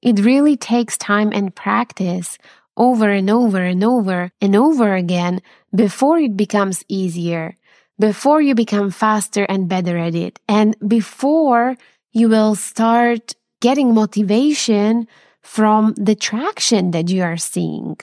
It 0.01 0.23
really 0.23 0.57
takes 0.57 0.97
time 0.97 1.31
and 1.33 1.55
practice 1.55 2.37
over 2.75 3.09
and 3.09 3.29
over 3.29 3.63
and 3.63 3.83
over 3.83 4.31
and 4.39 4.55
over 4.55 4.93
again 4.93 5.41
before 5.73 6.19
it 6.19 6.37
becomes 6.37 6.83
easier, 6.87 7.55
before 7.99 8.41
you 8.41 8.53
become 8.53 8.91
faster 8.91 9.43
and 9.45 9.67
better 9.67 9.97
at 9.97 10.13
it, 10.13 10.39
and 10.47 10.75
before 10.87 11.75
you 12.11 12.29
will 12.29 12.55
start 12.55 13.33
getting 13.59 13.93
motivation 13.93 15.07
from 15.41 15.93
the 15.95 16.15
traction 16.15 16.91
that 16.91 17.09
you 17.09 17.23
are 17.23 17.37
seeing. 17.37 17.97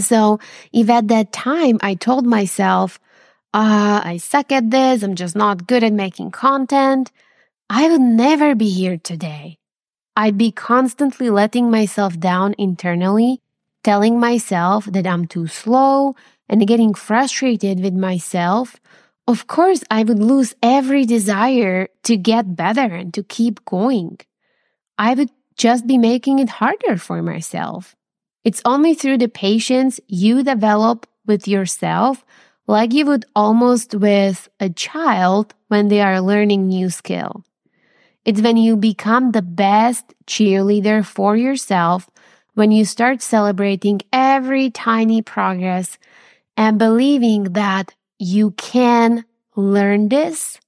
So 0.00 0.40
if 0.72 0.88
at 0.88 1.08
that 1.08 1.32
time 1.32 1.78
I 1.82 1.94
told 1.94 2.26
myself, 2.26 2.98
ah, 3.52 3.98
uh, 3.98 4.08
I 4.08 4.16
suck 4.16 4.50
at 4.50 4.70
this, 4.70 5.02
I'm 5.02 5.14
just 5.14 5.36
not 5.36 5.66
good 5.66 5.84
at 5.84 5.92
making 5.92 6.30
content, 6.30 7.12
I 7.68 7.88
would 7.88 8.00
never 8.00 8.54
be 8.54 8.70
here 8.70 8.96
today. 8.96 9.58
I'd 10.16 10.38
be 10.38 10.52
constantly 10.52 11.28
letting 11.28 11.70
myself 11.70 12.18
down 12.18 12.54
internally, 12.56 13.40
telling 13.82 14.20
myself 14.20 14.86
that 14.86 15.06
I'm 15.06 15.26
too 15.26 15.48
slow 15.48 16.14
and 16.48 16.66
getting 16.66 16.94
frustrated 16.94 17.80
with 17.80 17.94
myself. 17.94 18.76
Of 19.26 19.46
course, 19.46 19.82
I 19.90 20.04
would 20.04 20.20
lose 20.20 20.54
every 20.62 21.04
desire 21.04 21.88
to 22.04 22.16
get 22.16 22.54
better 22.54 22.94
and 22.94 23.12
to 23.14 23.22
keep 23.24 23.64
going. 23.64 24.20
I 24.98 25.14
would 25.14 25.30
just 25.56 25.86
be 25.86 25.98
making 25.98 26.38
it 26.38 26.48
harder 26.48 26.96
for 26.96 27.22
myself. 27.22 27.96
It's 28.44 28.62
only 28.64 28.94
through 28.94 29.18
the 29.18 29.28
patience 29.28 29.98
you 30.06 30.42
develop 30.42 31.06
with 31.26 31.48
yourself, 31.48 32.24
like 32.66 32.92
you 32.92 33.06
would 33.06 33.24
almost 33.34 33.94
with 33.94 34.48
a 34.60 34.68
child 34.68 35.54
when 35.68 35.88
they 35.88 36.02
are 36.02 36.20
learning 36.20 36.68
new 36.68 36.90
skill. 36.90 37.44
It's 38.24 38.40
when 38.40 38.56
you 38.56 38.76
become 38.76 39.32
the 39.32 39.42
best 39.42 40.14
cheerleader 40.26 41.04
for 41.04 41.36
yourself, 41.36 42.08
when 42.54 42.70
you 42.70 42.84
start 42.84 43.20
celebrating 43.20 44.00
every 44.12 44.70
tiny 44.70 45.20
progress 45.20 45.98
and 46.56 46.78
believing 46.78 47.52
that 47.52 47.94
you 48.18 48.52
can 48.52 49.24
learn 49.56 50.08
this, 50.08 50.58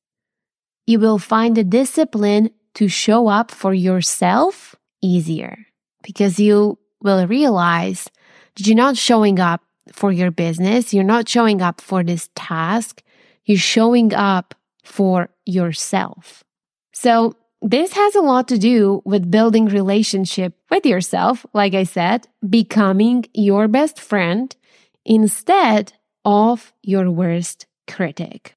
you 0.86 0.98
will 0.98 1.18
find 1.18 1.56
the 1.56 1.64
discipline 1.64 2.50
to 2.74 2.88
show 2.88 3.28
up 3.28 3.50
for 3.50 3.72
yourself 3.72 4.74
easier 5.00 5.66
because 6.02 6.38
you 6.38 6.78
will 7.00 7.26
realize 7.26 8.10
that 8.56 8.66
you're 8.66 8.76
not 8.76 8.96
showing 8.96 9.40
up 9.40 9.62
for 9.92 10.12
your 10.12 10.30
business, 10.30 10.92
you're 10.92 11.04
not 11.04 11.28
showing 11.28 11.62
up 11.62 11.80
for 11.80 12.02
this 12.02 12.28
task, 12.34 13.02
you're 13.44 13.58
showing 13.58 14.12
up 14.12 14.54
for 14.84 15.30
yourself. 15.46 16.44
So 16.92 17.34
this 17.62 17.92
has 17.92 18.14
a 18.14 18.20
lot 18.20 18.48
to 18.48 18.58
do 18.58 19.02
with 19.04 19.30
building 19.30 19.66
relationship 19.66 20.54
with 20.70 20.86
yourself, 20.86 21.46
like 21.52 21.74
I 21.74 21.84
said, 21.84 22.28
becoming 22.48 23.24
your 23.34 23.66
best 23.68 24.00
friend 24.00 24.54
instead 25.04 25.92
of 26.24 26.72
your 26.82 27.10
worst 27.10 27.66
critic. 27.86 28.56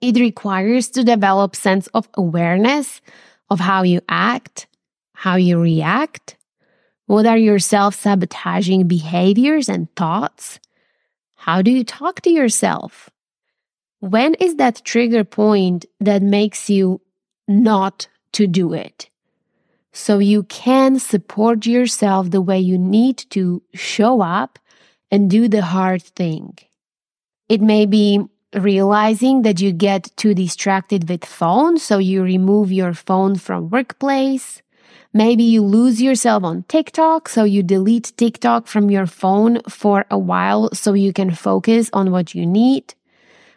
It 0.00 0.16
requires 0.16 0.88
to 0.90 1.04
develop 1.04 1.54
sense 1.54 1.86
of 1.88 2.08
awareness 2.14 3.00
of 3.48 3.60
how 3.60 3.82
you 3.82 4.00
act, 4.08 4.66
how 5.14 5.36
you 5.36 5.60
react, 5.60 6.36
what 7.06 7.26
are 7.26 7.36
your 7.36 7.58
self-sabotaging 7.58 8.88
behaviors 8.88 9.68
and 9.68 9.94
thoughts? 9.96 10.58
How 11.36 11.60
do 11.60 11.70
you 11.70 11.84
talk 11.84 12.22
to 12.22 12.30
yourself? 12.30 13.10
When 14.00 14.34
is 14.34 14.56
that 14.56 14.84
trigger 14.84 15.22
point 15.22 15.84
that 16.00 16.22
makes 16.22 16.70
you 16.70 17.00
not 17.46 18.08
to 18.32 18.46
do 18.46 18.72
it. 18.72 19.08
So 19.92 20.18
you 20.18 20.44
can 20.44 20.98
support 20.98 21.66
yourself 21.66 22.30
the 22.30 22.40
way 22.40 22.58
you 22.58 22.78
need 22.78 23.18
to 23.30 23.62
show 23.74 24.22
up 24.22 24.58
and 25.10 25.28
do 25.30 25.48
the 25.48 25.62
hard 25.62 26.02
thing. 26.02 26.58
It 27.48 27.60
may 27.60 27.84
be 27.84 28.24
realizing 28.54 29.42
that 29.42 29.60
you 29.60 29.72
get 29.72 30.10
too 30.16 30.34
distracted 30.34 31.08
with 31.08 31.24
phone, 31.24 31.78
so 31.78 31.98
you 31.98 32.22
remove 32.22 32.72
your 32.72 32.94
phone 32.94 33.36
from 33.36 33.70
workplace. 33.70 34.62
Maybe 35.14 35.42
you 35.44 35.62
lose 35.62 36.00
yourself 36.00 36.42
on 36.42 36.62
TikTok, 36.68 37.28
so 37.28 37.44
you 37.44 37.62
delete 37.62 38.12
TikTok 38.16 38.66
from 38.66 38.90
your 38.90 39.06
phone 39.06 39.60
for 39.68 40.06
a 40.10 40.18
while 40.18 40.70
so 40.72 40.94
you 40.94 41.12
can 41.12 41.30
focus 41.30 41.90
on 41.92 42.10
what 42.10 42.34
you 42.34 42.46
need. 42.46 42.94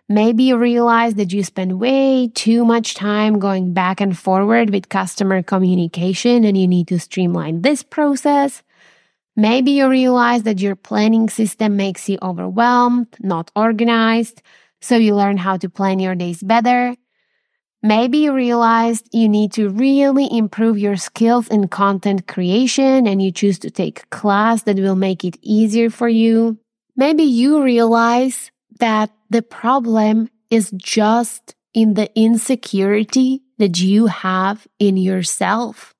Maybe 0.07 0.43
you 0.43 0.57
realize 0.57 1.15
that 1.15 1.33
you 1.33 1.43
spend 1.43 1.79
way 1.79 2.29
too 2.33 2.63
much 2.63 2.93
time 2.93 3.39
going 3.39 3.73
back 3.73 3.99
and 3.99 4.15
forward 4.15 4.69
with 4.69 4.89
customer 4.89 5.41
communication 5.41 6.43
and 6.43 6.55
you 6.55 6.67
need 6.67 6.87
to 6.89 6.99
streamline 6.99 7.61
this 7.61 7.81
process. 7.81 8.61
Maybe 9.35 9.71
you 9.71 9.89
realize 9.89 10.43
that 10.43 10.61
your 10.61 10.75
planning 10.75 11.27
system 11.27 11.75
makes 11.75 12.07
you 12.07 12.19
overwhelmed, 12.21 13.07
not 13.19 13.49
organized, 13.55 14.43
so 14.79 14.95
you 14.95 15.15
learn 15.15 15.37
how 15.37 15.57
to 15.57 15.69
plan 15.69 15.99
your 15.99 16.13
days 16.13 16.43
better. 16.43 16.95
Maybe 17.81 18.19
you 18.19 18.33
realized 18.33 19.09
you 19.11 19.27
need 19.27 19.53
to 19.53 19.69
really 19.69 20.27
improve 20.31 20.77
your 20.77 20.97
skills 20.97 21.47
in 21.47 21.67
content 21.67 22.27
creation 22.27 23.07
and 23.07 23.21
you 23.21 23.31
choose 23.31 23.57
to 23.59 23.71
take 23.71 24.03
a 24.03 24.07
class 24.07 24.63
that 24.63 24.77
will 24.77 24.95
make 24.95 25.25
it 25.25 25.37
easier 25.41 25.89
for 25.89 26.07
you. 26.07 26.59
Maybe 26.95 27.23
you 27.23 27.61
realize 27.63 28.51
that 28.79 29.11
the 29.29 29.41
problem 29.41 30.29
is 30.49 30.71
just 30.75 31.55
in 31.73 31.93
the 31.93 32.09
insecurity 32.15 33.41
that 33.57 33.79
you 33.79 34.07
have 34.07 34.67
in 34.79 34.97
yourself. 34.97 35.93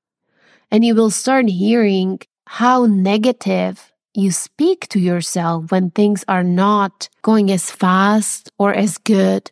And 0.72 0.84
you 0.84 0.96
will 0.96 1.12
start 1.12 1.48
hearing 1.48 2.20
how 2.48 2.86
negative 2.86 3.91
you 4.13 4.32
speak 4.32 4.88
to 4.89 5.00
yourself 5.00 5.72
when 5.72 5.91
things 5.91 6.24
are 6.27 6.44
not 6.44 7.10
going 7.22 7.51
as 7.51 7.70
fast 7.70 8.50
or 8.58 8.74
as 8.74 8.98
good 8.98 9.51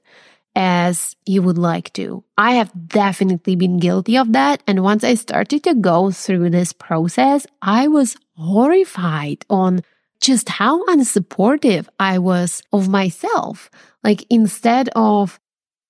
as 0.56 1.16
you 1.26 1.42
would 1.42 1.58
like 1.58 1.92
to. 1.94 2.24
I 2.38 2.54
have 2.54 2.72
definitely 2.88 3.56
been 3.56 3.80
guilty 3.80 4.18
of 4.18 4.34
that. 4.34 4.64
And 4.68 4.84
once 4.84 5.04
I 5.04 5.16
started 5.16 5.64
to 5.64 5.74
go 5.74 6.12
through 6.12 6.52
this 6.52 6.72
process, 6.74 7.46
I 7.62 7.88
was 7.88 8.16
horrified 8.38 9.46
on 9.50 9.84
just 10.24 10.48
how 10.48 10.84
unsupportive 10.86 11.88
I 12.00 12.18
was 12.18 12.64
of 12.72 12.88
myself. 12.88 13.70
Like 14.04 14.26
instead 14.30 14.90
of, 14.96 15.40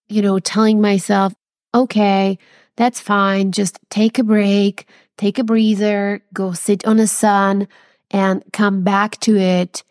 you 0.09 0.21
know, 0.21 0.39
telling 0.39 0.81
myself, 0.81 1.33
okay, 1.73 2.39
that's 2.75 2.99
fine. 2.99 3.51
Just 3.51 3.79
take 3.91 4.17
a 4.17 4.23
break, 4.23 4.87
take 5.19 5.37
a 5.37 5.43
breather, 5.43 6.23
go 6.33 6.53
sit 6.53 6.85
on 6.85 6.97
the 6.97 7.07
sun 7.07 7.67
and 8.09 8.43
come 8.51 8.83
back 8.83 9.19
to 9.21 9.37
it 9.37 9.83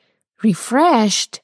refreshed. 0.43 1.41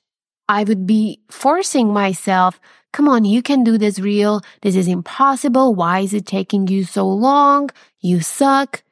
I 0.48 0.64
would 0.64 0.84
be 0.84 1.20
forcing 1.30 1.92
myself, 1.92 2.58
come 2.92 3.08
on, 3.08 3.24
you 3.24 3.42
can 3.42 3.62
do 3.62 3.78
this 3.78 4.00
reel. 4.00 4.40
This 4.62 4.74
is 4.74 4.88
impossible. 4.88 5.74
Why 5.74 6.00
is 6.00 6.14
it 6.14 6.26
taking 6.26 6.66
you 6.66 6.82
so 6.82 7.06
long? 7.06 7.70
You 8.00 8.22
suck. 8.22 8.82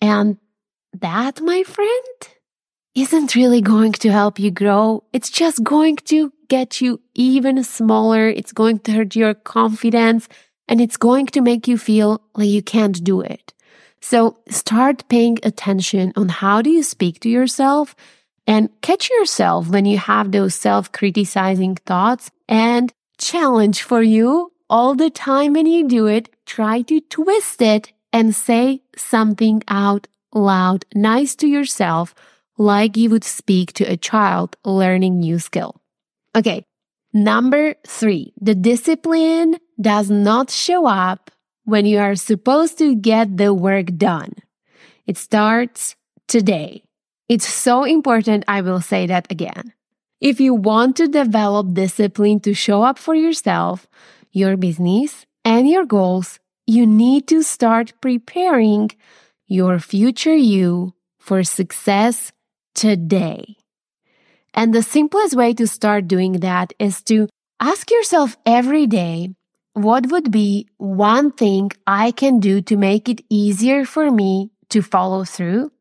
And 0.00 0.38
that, 0.98 1.42
my 1.42 1.64
friend, 1.64 2.16
isn't 2.94 3.34
really 3.34 3.60
going 3.60 3.92
to 3.92 4.10
help 4.10 4.38
you 4.38 4.50
grow. 4.50 5.04
It's 5.12 5.30
just 5.30 5.62
going 5.62 5.96
to 5.96 6.32
get 6.48 6.80
you 6.80 7.00
even 7.14 7.62
smaller. 7.64 8.28
It's 8.28 8.52
going 8.52 8.80
to 8.80 8.92
hurt 8.92 9.16
your 9.16 9.34
confidence 9.34 10.28
and 10.68 10.80
it's 10.80 10.96
going 10.96 11.26
to 11.26 11.40
make 11.40 11.66
you 11.66 11.78
feel 11.78 12.22
like 12.34 12.48
you 12.48 12.62
can't 12.62 13.02
do 13.02 13.20
it. 13.20 13.54
So 14.00 14.38
start 14.48 15.08
paying 15.08 15.38
attention 15.42 16.12
on 16.16 16.28
how 16.28 16.60
do 16.60 16.70
you 16.70 16.82
speak 16.82 17.20
to 17.20 17.28
yourself 17.28 17.94
and 18.46 18.68
catch 18.82 19.08
yourself 19.10 19.68
when 19.68 19.86
you 19.86 19.96
have 19.98 20.32
those 20.32 20.54
self 20.54 20.90
criticizing 20.92 21.76
thoughts 21.76 22.30
and 22.48 22.92
challenge 23.18 23.82
for 23.82 24.02
you 24.02 24.52
all 24.68 24.94
the 24.94 25.10
time 25.10 25.52
when 25.52 25.66
you 25.66 25.86
do 25.86 26.06
it. 26.06 26.28
Try 26.46 26.82
to 26.82 27.00
twist 27.00 27.62
it 27.62 27.92
and 28.12 28.34
say 28.34 28.82
something 28.96 29.62
out 29.68 30.08
loud, 30.34 30.84
nice 30.94 31.34
to 31.36 31.46
yourself, 31.46 32.14
like 32.58 32.96
you 32.96 33.10
would 33.10 33.24
speak 33.24 33.72
to 33.74 33.84
a 33.84 33.96
child 33.96 34.56
learning 34.64 35.18
new 35.18 35.38
skill. 35.38 35.80
Okay. 36.36 36.64
Number 37.12 37.74
three, 37.86 38.32
the 38.40 38.54
discipline 38.54 39.58
does 39.80 40.10
not 40.10 40.50
show 40.50 40.86
up 40.86 41.30
when 41.64 41.84
you 41.84 41.98
are 41.98 42.14
supposed 42.14 42.78
to 42.78 42.94
get 42.94 43.36
the 43.36 43.52
work 43.52 43.86
done. 43.96 44.32
It 45.06 45.18
starts 45.18 45.94
today. 46.26 46.84
It's 47.28 47.46
so 47.46 47.84
important. 47.84 48.44
I 48.48 48.62
will 48.62 48.80
say 48.80 49.06
that 49.06 49.30
again. 49.30 49.72
If 50.20 50.40
you 50.40 50.54
want 50.54 50.96
to 50.96 51.08
develop 51.08 51.74
discipline 51.74 52.40
to 52.40 52.54
show 52.54 52.82
up 52.82 52.98
for 52.98 53.14
yourself, 53.14 53.86
your 54.30 54.56
business, 54.56 55.26
and 55.44 55.68
your 55.68 55.84
goals, 55.84 56.38
you 56.66 56.86
need 56.86 57.26
to 57.28 57.42
start 57.42 57.92
preparing 58.00 58.90
your 59.46 59.78
future 59.78 60.36
you 60.36 60.94
for 61.18 61.42
success 61.42 62.32
today. 62.74 63.56
And 64.54 64.74
the 64.74 64.82
simplest 64.82 65.34
way 65.34 65.54
to 65.54 65.66
start 65.66 66.08
doing 66.08 66.40
that 66.40 66.72
is 66.78 67.02
to 67.04 67.28
ask 67.60 67.90
yourself 67.90 68.36
every 68.44 68.86
day, 68.86 69.34
what 69.74 70.10
would 70.10 70.30
be 70.30 70.68
one 70.76 71.32
thing 71.32 71.70
I 71.86 72.10
can 72.10 72.40
do 72.40 72.60
to 72.62 72.76
make 72.76 73.08
it 73.08 73.24
easier 73.30 73.84
for 73.84 74.10
me 74.10 74.50
to 74.68 74.82
follow 74.82 75.24
through? 75.24 75.72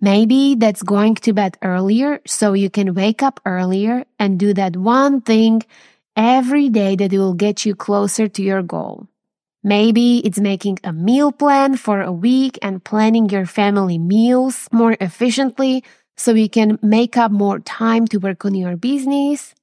Maybe 0.00 0.54
that's 0.54 0.82
going 0.82 1.16
to 1.16 1.32
bed 1.32 1.56
earlier 1.62 2.20
so 2.26 2.52
you 2.52 2.70
can 2.70 2.94
wake 2.94 3.22
up 3.22 3.40
earlier 3.44 4.04
and 4.18 4.38
do 4.38 4.54
that 4.54 4.76
one 4.76 5.22
thing 5.22 5.62
every 6.14 6.68
day 6.68 6.94
that 6.96 7.12
will 7.12 7.34
get 7.34 7.64
you 7.64 7.74
closer 7.74 8.28
to 8.28 8.42
your 8.42 8.62
goal. 8.62 9.08
Maybe 9.64 10.18
it's 10.18 10.38
making 10.38 10.78
a 10.84 10.92
meal 10.92 11.32
plan 11.32 11.76
for 11.76 12.00
a 12.00 12.12
week 12.12 12.58
and 12.62 12.84
planning 12.84 13.28
your 13.28 13.46
family 13.46 13.98
meals 13.98 14.68
more 14.70 14.96
efficiently 15.00 15.82
so 16.18 16.34
you 16.34 16.50
can 16.50 16.78
make 16.82 17.16
up 17.16 17.30
more 17.30 17.60
time 17.60 18.06
to 18.08 18.18
work 18.18 18.44
on 18.44 18.54
your 18.54 18.76
business. 18.76 19.54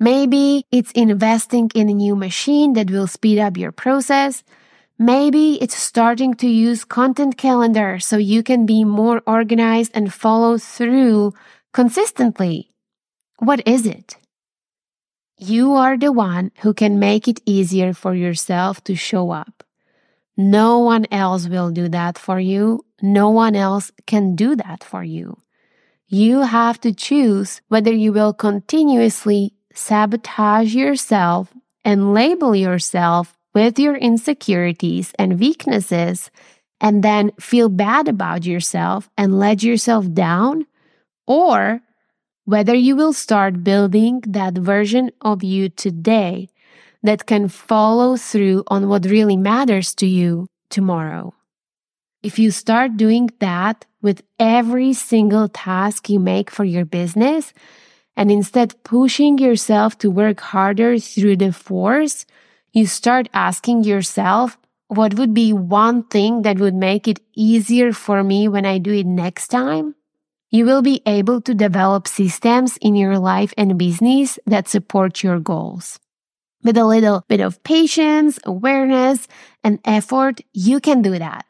Maybe 0.00 0.64
it's 0.72 0.90
investing 0.92 1.70
in 1.74 1.90
a 1.90 1.94
new 1.94 2.16
machine 2.16 2.72
that 2.72 2.90
will 2.90 3.06
speed 3.06 3.38
up 3.38 3.56
your 3.56 3.72
process. 3.72 4.42
Maybe 4.98 5.62
it's 5.62 5.76
starting 5.76 6.34
to 6.34 6.48
use 6.48 6.84
content 6.84 7.36
calendar 7.36 7.98
so 8.00 8.16
you 8.16 8.42
can 8.42 8.64
be 8.64 8.84
more 8.84 9.22
organized 9.26 9.92
and 9.94 10.12
follow 10.12 10.56
through 10.56 11.34
consistently. 11.72 12.70
What 13.38 13.62
is 13.66 13.86
it? 13.86 14.16
You 15.36 15.74
are 15.74 15.98
the 15.98 16.10
one 16.10 16.50
who 16.62 16.72
can 16.72 16.98
make 16.98 17.28
it 17.28 17.40
easier 17.44 17.92
for 17.92 18.14
yourself 18.14 18.82
to 18.84 18.96
show 18.96 19.30
up. 19.30 19.62
No 20.36 20.78
one 20.78 21.06
else 21.12 21.48
will 21.48 21.70
do 21.70 21.88
that 21.90 22.16
for 22.16 22.40
you. 22.40 22.84
No 23.02 23.28
one 23.28 23.54
else 23.54 23.92
can 24.06 24.34
do 24.34 24.56
that 24.56 24.82
for 24.82 25.04
you. 25.04 25.36
You 26.10 26.40
have 26.40 26.80
to 26.80 26.94
choose 26.94 27.60
whether 27.68 27.92
you 27.92 28.14
will 28.14 28.32
continuously 28.32 29.52
sabotage 29.74 30.74
yourself 30.74 31.52
and 31.84 32.14
label 32.14 32.56
yourself 32.56 33.36
with 33.54 33.78
your 33.78 33.94
insecurities 33.94 35.12
and 35.18 35.38
weaknesses 35.38 36.30
and 36.80 37.04
then 37.04 37.32
feel 37.38 37.68
bad 37.68 38.08
about 38.08 38.46
yourself 38.46 39.10
and 39.18 39.38
let 39.38 39.62
yourself 39.62 40.10
down, 40.14 40.66
or 41.26 41.82
whether 42.46 42.74
you 42.74 42.96
will 42.96 43.12
start 43.12 43.62
building 43.62 44.22
that 44.26 44.54
version 44.54 45.10
of 45.20 45.44
you 45.44 45.68
today 45.68 46.48
that 47.02 47.26
can 47.26 47.48
follow 47.48 48.16
through 48.16 48.64
on 48.68 48.88
what 48.88 49.04
really 49.04 49.36
matters 49.36 49.94
to 49.96 50.06
you 50.06 50.46
tomorrow. 50.70 51.34
If 52.22 52.38
you 52.38 52.50
start 52.50 52.96
doing 52.96 53.30
that 53.38 53.84
with 54.02 54.22
every 54.40 54.92
single 54.92 55.48
task 55.48 56.08
you 56.10 56.18
make 56.18 56.50
for 56.50 56.64
your 56.64 56.84
business, 56.84 57.52
and 58.16 58.32
instead 58.32 58.82
pushing 58.82 59.38
yourself 59.38 59.96
to 59.98 60.10
work 60.10 60.40
harder 60.40 60.98
through 60.98 61.36
the 61.36 61.52
force, 61.52 62.26
you 62.72 62.86
start 62.86 63.28
asking 63.32 63.84
yourself, 63.84 64.58
what 64.88 65.14
would 65.14 65.32
be 65.32 65.52
one 65.52 66.02
thing 66.04 66.42
that 66.42 66.58
would 66.58 66.74
make 66.74 67.06
it 67.06 67.20
easier 67.34 67.92
for 67.92 68.24
me 68.24 68.48
when 68.48 68.66
I 68.66 68.78
do 68.78 68.92
it 68.92 69.06
next 69.06 69.48
time? 69.48 69.94
You 70.50 70.64
will 70.64 70.82
be 70.82 71.02
able 71.06 71.40
to 71.42 71.54
develop 71.54 72.08
systems 72.08 72.78
in 72.78 72.96
your 72.96 73.18
life 73.18 73.54
and 73.56 73.78
business 73.78 74.38
that 74.46 74.66
support 74.66 75.22
your 75.22 75.38
goals. 75.38 76.00
With 76.64 76.76
a 76.76 76.86
little 76.86 77.24
bit 77.28 77.40
of 77.40 77.62
patience, 77.62 78.40
awareness, 78.44 79.28
and 79.62 79.78
effort, 79.84 80.40
you 80.52 80.80
can 80.80 81.02
do 81.02 81.16
that. 81.18 81.44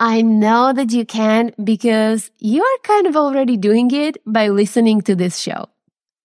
I 0.00 0.22
know 0.22 0.72
that 0.72 0.92
you 0.92 1.06
can 1.06 1.52
because 1.62 2.30
you 2.38 2.62
are 2.62 2.78
kind 2.82 3.06
of 3.06 3.16
already 3.16 3.56
doing 3.56 3.90
it 3.92 4.16
by 4.26 4.48
listening 4.48 5.02
to 5.02 5.14
this 5.14 5.38
show. 5.38 5.68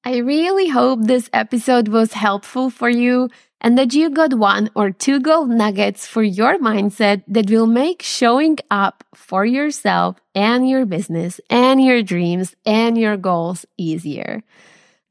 I 0.04 0.18
really 0.18 0.70
hope 0.70 1.04
this 1.04 1.30
episode 1.34 1.88
was 1.88 2.14
helpful 2.14 2.70
for 2.70 2.90
you 2.90 3.30
and 3.62 3.78
that 3.78 3.94
you 3.94 4.10
got 4.10 4.34
one 4.34 4.72
or 4.74 4.90
two 4.90 5.20
gold 5.20 5.50
nuggets 5.50 6.08
for 6.08 6.24
your 6.24 6.58
mindset 6.58 7.24
that 7.28 7.50
will 7.50 7.68
make 7.68 8.02
showing 8.02 8.58
up 8.72 9.04
for 9.14 9.46
yourself 9.46 10.16
and 10.34 10.68
your 10.68 10.86
business 10.86 11.40
and 11.50 11.84
your 11.84 12.02
dreams 12.02 12.56
and 12.66 12.98
your 12.98 13.18
goals 13.18 13.66
easier. 13.78 14.42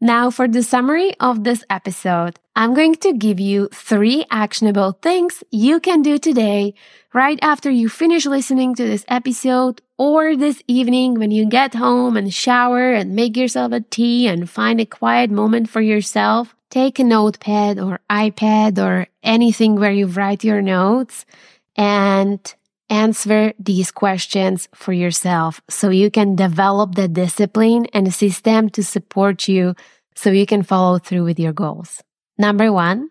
Now, 0.00 0.30
for 0.30 0.46
the 0.46 0.62
summary 0.62 1.12
of 1.18 1.42
this 1.42 1.64
episode, 1.68 2.38
I'm 2.54 2.72
going 2.72 2.94
to 2.96 3.12
give 3.12 3.40
you 3.40 3.68
three 3.74 4.24
actionable 4.30 4.92
things 5.02 5.42
you 5.50 5.80
can 5.80 6.02
do 6.02 6.18
today, 6.18 6.74
right 7.12 7.38
after 7.42 7.68
you 7.68 7.88
finish 7.88 8.24
listening 8.24 8.76
to 8.76 8.84
this 8.84 9.04
episode, 9.08 9.82
or 9.96 10.36
this 10.36 10.62
evening 10.68 11.14
when 11.18 11.32
you 11.32 11.46
get 11.46 11.74
home 11.74 12.16
and 12.16 12.32
shower 12.32 12.92
and 12.92 13.16
make 13.16 13.36
yourself 13.36 13.72
a 13.72 13.80
tea 13.80 14.28
and 14.28 14.48
find 14.48 14.80
a 14.80 14.86
quiet 14.86 15.32
moment 15.32 15.68
for 15.68 15.80
yourself. 15.80 16.54
Take 16.70 17.00
a 17.00 17.04
notepad 17.04 17.80
or 17.80 17.98
iPad 18.08 18.78
or 18.78 19.08
anything 19.24 19.74
where 19.80 19.90
you 19.90 20.06
write 20.06 20.44
your 20.44 20.62
notes 20.62 21.26
and 21.74 22.54
answer 22.90 23.52
these 23.58 23.90
questions 23.90 24.68
for 24.74 24.92
yourself 24.92 25.60
so 25.68 25.90
you 25.90 26.10
can 26.10 26.34
develop 26.36 26.94
the 26.94 27.08
discipline 27.08 27.86
and 27.92 28.12
system 28.12 28.70
to 28.70 28.82
support 28.82 29.48
you 29.48 29.74
so 30.14 30.30
you 30.30 30.46
can 30.46 30.62
follow 30.62 30.98
through 30.98 31.24
with 31.24 31.38
your 31.38 31.52
goals. 31.52 32.02
Number 32.38 32.72
one, 32.72 33.10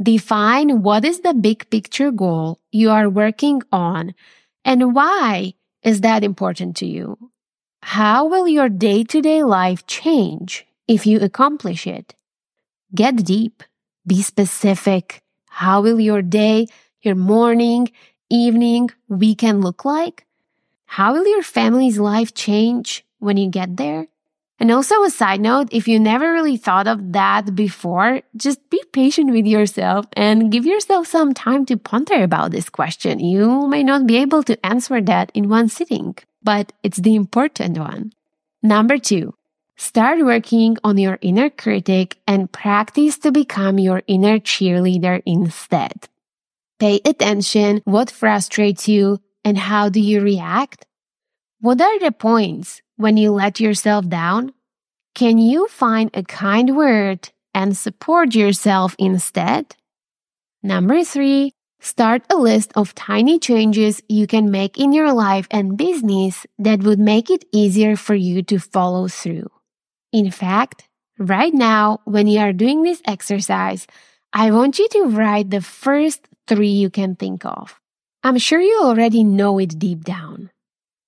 define 0.00 0.82
what 0.82 1.04
is 1.04 1.20
the 1.20 1.34
big 1.34 1.68
picture 1.70 2.10
goal 2.10 2.60
you 2.70 2.90
are 2.90 3.08
working 3.08 3.62
on 3.72 4.14
and 4.64 4.94
why 4.94 5.54
is 5.82 6.02
that 6.02 6.22
important 6.22 6.76
to 6.76 6.86
you? 6.86 7.30
How 7.82 8.26
will 8.26 8.46
your 8.46 8.68
day 8.68 9.02
to 9.04 9.20
day 9.20 9.42
life 9.42 9.86
change 9.86 10.66
if 10.86 11.06
you 11.06 11.20
accomplish 11.20 11.86
it? 11.86 12.14
Get 12.94 13.16
deep, 13.24 13.62
be 14.06 14.22
specific. 14.22 15.22
How 15.48 15.82
will 15.82 15.98
your 15.98 16.22
day, 16.22 16.66
your 17.02 17.14
morning, 17.14 17.90
evening, 18.32 18.90
weekend 19.08 19.62
look 19.62 19.84
like? 19.84 20.26
How 20.86 21.12
will 21.12 21.26
your 21.26 21.42
family's 21.42 21.98
life 21.98 22.34
change 22.34 23.04
when 23.18 23.36
you 23.36 23.48
get 23.48 23.76
there? 23.76 24.08
And 24.58 24.70
also, 24.70 25.02
a 25.02 25.10
side 25.10 25.40
note 25.40 25.68
if 25.72 25.88
you 25.88 25.98
never 25.98 26.32
really 26.32 26.56
thought 26.56 26.86
of 26.86 27.12
that 27.12 27.54
before, 27.54 28.22
just 28.36 28.58
be 28.70 28.82
patient 28.92 29.32
with 29.32 29.44
yourself 29.44 30.06
and 30.12 30.52
give 30.52 30.64
yourself 30.64 31.08
some 31.08 31.34
time 31.34 31.66
to 31.66 31.76
ponder 31.76 32.22
about 32.22 32.52
this 32.52 32.70
question. 32.70 33.18
You 33.18 33.66
may 33.66 33.82
not 33.82 34.06
be 34.06 34.16
able 34.18 34.42
to 34.44 34.64
answer 34.64 35.00
that 35.00 35.32
in 35.34 35.48
one 35.48 35.68
sitting, 35.68 36.14
but 36.42 36.72
it's 36.82 36.98
the 36.98 37.16
important 37.16 37.76
one. 37.76 38.12
Number 38.62 38.98
two, 38.98 39.34
start 39.76 40.20
working 40.20 40.76
on 40.84 40.96
your 40.96 41.18
inner 41.20 41.50
critic 41.50 42.18
and 42.28 42.52
practice 42.52 43.18
to 43.18 43.32
become 43.32 43.80
your 43.80 44.02
inner 44.06 44.38
cheerleader 44.38 45.22
instead. 45.26 46.08
Pay 46.82 47.00
attention 47.04 47.80
what 47.84 48.10
frustrates 48.10 48.88
you 48.88 49.20
and 49.44 49.56
how 49.56 49.88
do 49.88 50.00
you 50.00 50.20
react? 50.20 50.84
What 51.60 51.80
are 51.80 52.00
the 52.00 52.10
points 52.10 52.82
when 52.96 53.16
you 53.16 53.30
let 53.30 53.60
yourself 53.60 54.08
down? 54.08 54.52
Can 55.14 55.38
you 55.38 55.68
find 55.68 56.10
a 56.12 56.24
kind 56.24 56.76
word 56.76 57.30
and 57.54 57.76
support 57.76 58.34
yourself 58.34 58.96
instead? 58.98 59.76
Number 60.60 61.04
three, 61.04 61.52
start 61.78 62.24
a 62.28 62.34
list 62.34 62.72
of 62.74 62.96
tiny 62.96 63.38
changes 63.38 64.02
you 64.08 64.26
can 64.26 64.50
make 64.50 64.76
in 64.76 64.92
your 64.92 65.12
life 65.12 65.46
and 65.52 65.78
business 65.78 66.48
that 66.58 66.82
would 66.82 66.98
make 66.98 67.30
it 67.30 67.44
easier 67.52 67.94
for 67.94 68.16
you 68.16 68.42
to 68.42 68.58
follow 68.58 69.06
through. 69.06 69.48
In 70.12 70.32
fact, 70.32 70.88
right 71.16 71.54
now, 71.54 72.00
when 72.06 72.26
you 72.26 72.40
are 72.40 72.52
doing 72.52 72.82
this 72.82 73.00
exercise, 73.06 73.86
I 74.32 74.50
want 74.50 74.80
you 74.80 74.88
to 74.88 75.04
write 75.04 75.50
the 75.50 75.60
first 75.60 76.26
three 76.46 76.68
you 76.68 76.90
can 76.90 77.16
think 77.16 77.44
of. 77.44 77.78
I'm 78.22 78.38
sure 78.38 78.60
you 78.60 78.80
already 78.82 79.24
know 79.24 79.58
it 79.58 79.78
deep 79.78 80.04
down. 80.04 80.50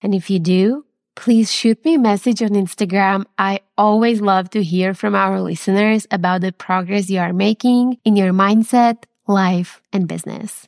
And 0.03 0.15
if 0.15 0.31
you 0.31 0.39
do, 0.39 0.85
please 1.15 1.53
shoot 1.53 1.85
me 1.85 1.95
a 1.95 1.99
message 1.99 2.43
on 2.43 2.51
Instagram. 2.51 3.25
I 3.39 3.61
always 3.79 4.21
love 4.21 4.51
to 4.51 4.63
hear 4.63 4.95
from 4.95 5.15
our 5.15 5.41
listeners 5.41 6.07
about 6.11 6.41
the 6.41 6.53
progress 6.53 7.09
you 7.09 7.21
are 7.21 7.33
making 7.33 7.99
in 8.05 8.17
your 8.17 8.33
mindset, 8.33 9.05
life, 9.27 9.81
and 9.93 10.09
business. 10.09 10.67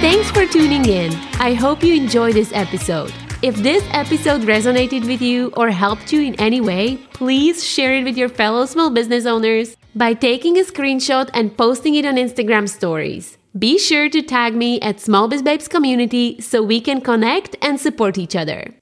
Thanks 0.00 0.30
for 0.30 0.46
tuning 0.46 0.86
in. 0.86 1.12
I 1.38 1.54
hope 1.54 1.84
you 1.84 1.94
enjoyed 1.94 2.34
this 2.34 2.52
episode. 2.52 3.12
If 3.42 3.56
this 3.56 3.84
episode 3.92 4.42
resonated 4.42 5.06
with 5.06 5.22
you 5.22 5.52
or 5.56 5.70
helped 5.70 6.12
you 6.12 6.22
in 6.22 6.34
any 6.36 6.60
way, 6.60 6.96
please 7.12 7.64
share 7.66 7.94
it 7.94 8.04
with 8.04 8.16
your 8.16 8.28
fellow 8.28 8.66
small 8.66 8.90
business 8.90 9.24
owners 9.24 9.76
by 9.94 10.14
taking 10.14 10.58
a 10.58 10.62
screenshot 10.62 11.30
and 11.34 11.56
posting 11.56 11.94
it 11.94 12.06
on 12.06 12.16
Instagram 12.16 12.68
stories. 12.68 13.38
Be 13.58 13.78
sure 13.78 14.08
to 14.08 14.22
tag 14.22 14.54
me 14.54 14.80
at 14.80 15.00
Small 15.00 15.26
Biz 15.26 15.42
Babes 15.42 15.68
Community 15.68 16.40
so 16.40 16.62
we 16.62 16.80
can 16.80 17.00
connect 17.00 17.56
and 17.60 17.80
support 17.80 18.16
each 18.16 18.36
other. 18.36 18.74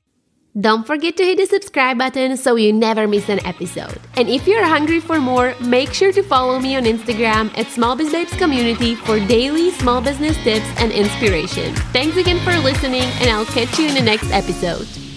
Don't 0.60 0.86
forget 0.86 1.16
to 1.16 1.24
hit 1.24 1.38
the 1.38 1.46
subscribe 1.46 1.98
button 1.98 2.36
so 2.36 2.56
you 2.56 2.72
never 2.72 3.06
miss 3.06 3.28
an 3.28 3.44
episode. 3.46 4.00
And 4.16 4.28
if 4.28 4.46
you're 4.46 4.64
hungry 4.64 4.98
for 4.98 5.20
more, 5.20 5.54
make 5.60 5.92
sure 5.92 6.12
to 6.12 6.22
follow 6.22 6.58
me 6.58 6.74
on 6.76 6.84
Instagram 6.84 7.56
at 7.56 7.68
Small 7.68 7.94
Biz 7.94 8.12
Babes 8.12 8.34
Community 8.34 8.94
for 8.94 9.20
daily 9.26 9.70
small 9.70 10.00
business 10.00 10.36
tips 10.42 10.66
and 10.78 10.90
inspiration. 10.90 11.74
Thanks 11.92 12.16
again 12.16 12.40
for 12.40 12.58
listening, 12.58 13.04
and 13.20 13.30
I'll 13.30 13.46
catch 13.46 13.78
you 13.78 13.88
in 13.88 13.94
the 13.94 14.02
next 14.02 14.30
episode. 14.32 15.07